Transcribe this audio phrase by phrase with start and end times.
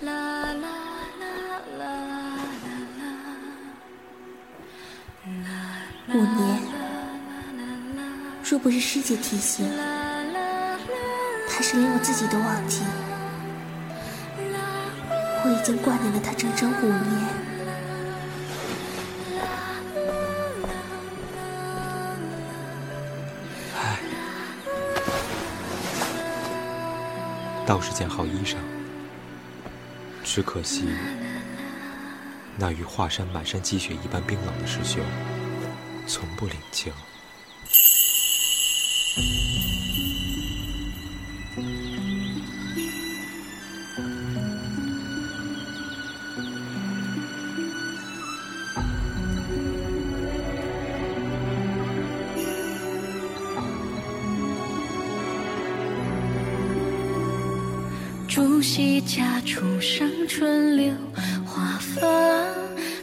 [0.00, 0.04] 五
[6.14, 6.60] 年，
[8.44, 9.68] 若不是师姐提醒，
[11.48, 12.82] 怕是连我自己都忘记。
[15.44, 17.48] 我已经挂念了他整整五年。
[27.66, 28.56] 倒是件好衣裳。
[30.30, 30.84] 只可惜
[32.58, 35.02] 那与华山满山积雪一般冰冷的师兄，
[36.06, 36.92] 从不领情。
[58.38, 60.92] 朱熹家出生春柳，
[61.44, 62.06] 花发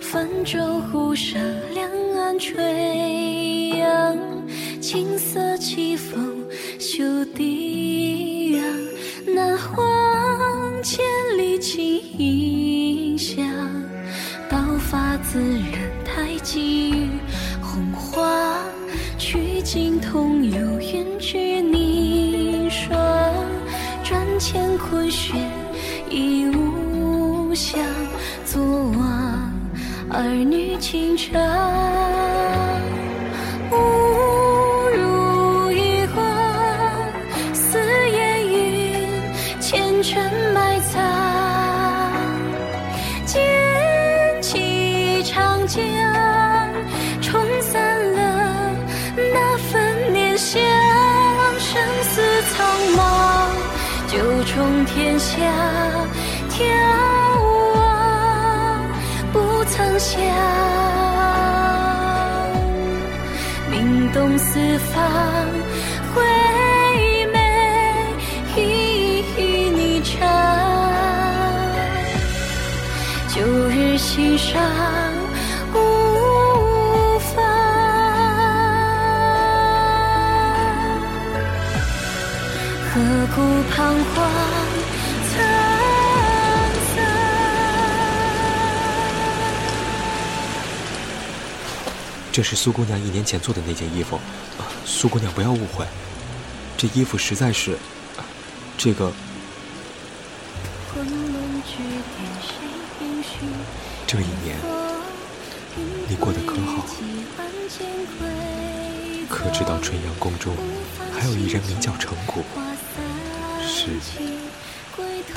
[0.00, 1.42] 泛舟湖上
[1.74, 4.16] 两岸垂杨，
[4.80, 6.36] 青色起风
[6.78, 8.64] 袖底扬，
[9.34, 9.76] 南荒
[10.84, 11.04] 千
[11.36, 13.44] 里情影响，
[14.48, 17.08] 刀法自然太极与
[17.60, 18.56] 红花，
[19.18, 21.73] 曲径同游远至凝霜。
[21.73, 21.73] 转
[24.46, 25.34] 乾坤旋，
[26.10, 27.80] 已无相。
[28.44, 29.50] 昨往
[30.10, 31.40] 儿女情长，
[33.70, 33.74] 误
[34.94, 36.20] 入一花，
[37.54, 37.78] 似
[38.10, 39.08] 烟云，
[39.62, 41.00] 前尘埋葬。
[43.24, 43.40] 剑
[44.42, 45.80] 气长江，
[55.36, 55.40] 下，
[56.48, 56.62] 眺
[57.74, 57.76] 望
[59.32, 60.14] 不曾想，
[63.68, 65.02] 名动四方，
[66.14, 66.22] 回
[67.32, 67.36] 眉
[68.56, 68.60] 与
[69.70, 70.12] 你长。
[73.34, 74.62] 旧日心上
[75.74, 75.76] 无
[77.18, 77.34] 妨。
[82.92, 82.92] 何
[83.34, 83.42] 故
[83.72, 83.76] 彷
[84.14, 84.22] 徨？
[92.32, 94.16] 这是苏姑娘一年前做的那件衣服，
[94.58, 95.86] 啊苏姑娘不要误会，
[96.76, 97.78] 这衣服实在是，
[98.76, 99.12] 这个？
[104.04, 104.58] 这一年
[106.08, 106.84] 你过得可好？
[109.28, 110.56] 可知道春阳宫中
[111.16, 112.42] 还有一人名叫程谷，
[113.64, 113.90] 是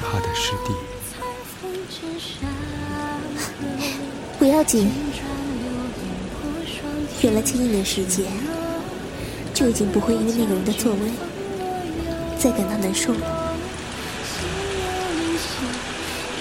[0.09, 0.73] 他的师弟。
[4.39, 4.89] 不要紧，
[7.21, 8.25] 有了近一年时间，
[9.53, 10.99] 就已经不会因为那个人的作为
[12.39, 13.19] 再感到难受了。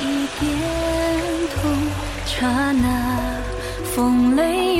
[0.00, 0.48] 一点
[1.56, 1.72] 痛，
[2.24, 3.40] 刹那
[3.94, 4.76] 风雷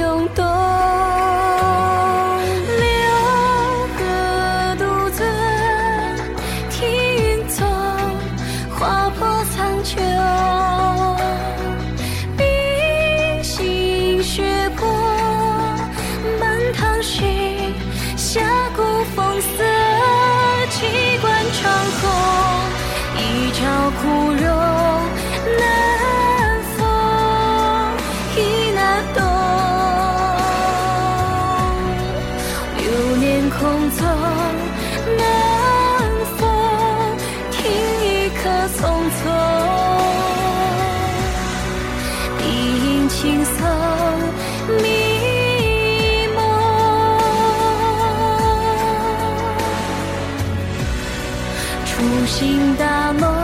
[51.96, 53.34] 初醒大梦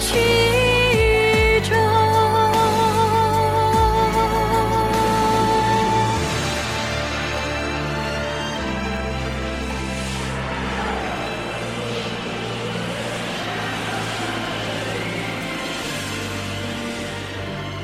[0.00, 0.18] 曲
[1.62, 1.78] 终。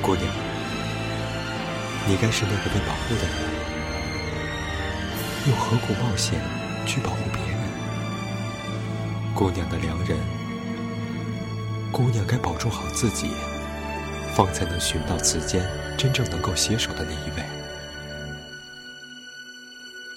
[0.02, 0.26] 姑娘，
[2.08, 3.30] 你该是那个被保护的人，
[5.46, 6.40] 又何苦冒险
[6.84, 7.45] 去保护别人？
[9.36, 10.16] 姑娘的良人，
[11.92, 13.28] 姑娘该保重好自己，
[14.34, 15.62] 方才能寻到此间
[15.98, 17.44] 真正能够携手的那一位。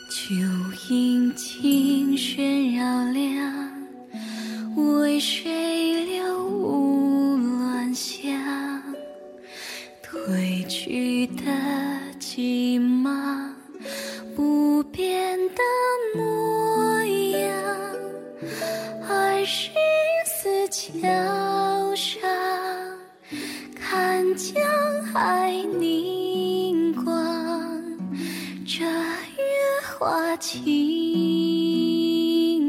[0.09, 0.33] 秋
[0.87, 3.73] 阴晴轩绕梁，
[5.01, 8.31] 为水流无乱香。
[10.01, 11.43] 褪去的
[19.45, 19.71] 十
[20.25, 22.19] 四桥上
[23.73, 24.61] 看江
[25.03, 27.81] 海凝光
[28.65, 28.91] 这月
[29.87, 30.59] 华清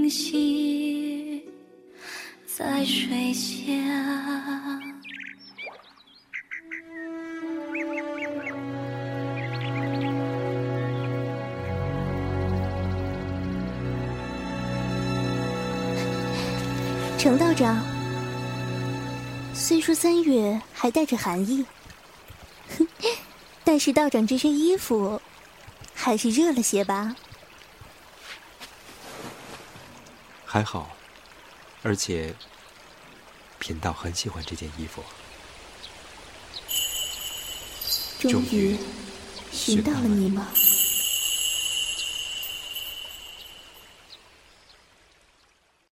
[0.09, 1.43] 泻
[2.47, 3.73] 在水下
[17.21, 17.85] 程道长，
[19.53, 21.67] 虽说三月还带着寒意，
[23.63, 25.21] 但是道长这身衣服
[25.93, 27.15] 还是热了些吧？
[30.47, 30.97] 还好，
[31.83, 32.35] 而且
[33.59, 35.05] 贫道很喜欢这件衣服。
[38.21, 38.79] 终于
[39.53, 40.49] 寻到了你吗？